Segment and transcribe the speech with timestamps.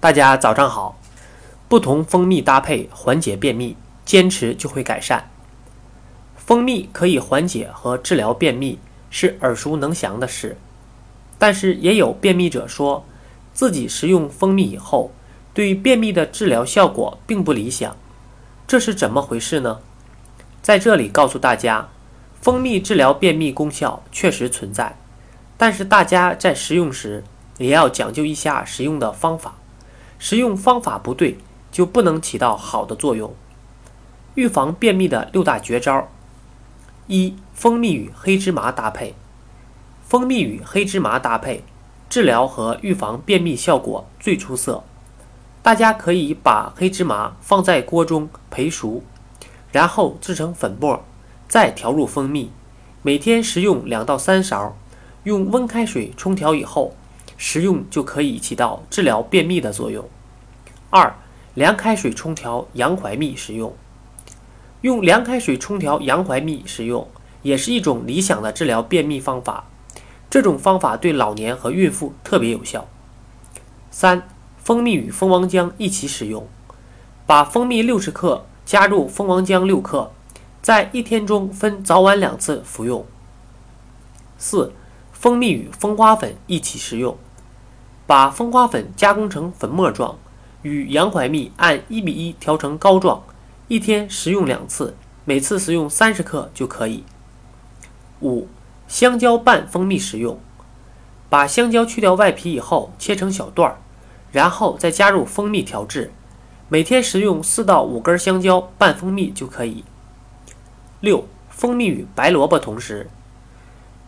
[0.00, 0.96] 大家早上好。
[1.68, 5.28] 不同蜂蜜搭配缓解便秘，坚持就会改善。
[6.36, 8.78] 蜂蜜可以缓解和治疗便秘，
[9.10, 10.56] 是耳熟能详的事。
[11.36, 13.04] 但是也有便秘者说，
[13.52, 15.10] 自己食用蜂蜜以后，
[15.52, 17.96] 对便秘的治疗效果并不理想。
[18.66, 19.80] 这是怎么回事呢？
[20.62, 21.88] 在这里告诉大家，
[22.40, 24.96] 蜂蜜治疗便秘功效确实存在，
[25.56, 27.24] 但是大家在食用时
[27.58, 29.56] 也要讲究一下食用的方法。
[30.18, 31.38] 食用方法不对，
[31.70, 33.34] 就不能起到好的作用。
[34.34, 36.08] 预防便秘的六大绝招：
[37.06, 39.14] 一、蜂蜜与黑芝麻搭配。
[40.06, 41.62] 蜂蜜与黑芝麻搭配，
[42.08, 44.82] 治疗和预防便秘效果最出色。
[45.62, 49.02] 大家可以把黑芝麻放在锅中焙熟，
[49.70, 51.04] 然后制成粉末，
[51.46, 52.50] 再调入蜂蜜，
[53.02, 54.76] 每天食用两到三勺，
[55.24, 56.94] 用温开水冲调以后。
[57.38, 60.06] 食用就可以起到治疗便秘的作用。
[60.90, 61.14] 二、
[61.54, 63.74] 凉开水冲调洋槐蜜食用。
[64.82, 67.08] 用凉开水冲调洋槐蜜食用，
[67.42, 69.64] 也是一种理想的治疗便秘方法。
[70.28, 72.86] 这种方法对老年和孕妇特别有效。
[73.90, 76.46] 三、蜂蜜与蜂王浆一起使用。
[77.26, 80.12] 把蜂蜜六十克加入蜂王浆六克，
[80.62, 83.04] 在一天中分早晚两次服用。
[84.38, 84.72] 四、
[85.12, 87.16] 蜂蜜与蜂花粉一起食用。
[88.08, 90.16] 把蜂花粉加工成粉末状，
[90.62, 93.22] 与洋槐蜜按一比一调成膏状，
[93.68, 97.04] 一天食用两次，每次食用三十克就可以。
[98.22, 98.48] 五、
[98.86, 100.40] 香蕉拌蜂蜜食用。
[101.28, 103.76] 把香蕉去掉外皮以后切成小段儿，
[104.32, 106.10] 然后再加入蜂蜜调制，
[106.70, 109.84] 每天食用四到五根香蕉拌蜂蜜就可以。
[111.00, 113.10] 六、蜂蜜与白萝卜同食，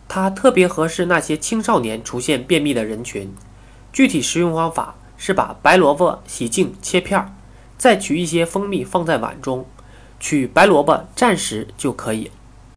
[0.07, 3.31] 它特别合适那些青少年出现便秘的人群。
[3.93, 7.31] 具体食用方法是把白萝卜洗净切片儿，
[7.77, 9.65] 再取一些蜂蜜放在碗中，
[10.19, 12.31] 取白萝卜蘸食就可以。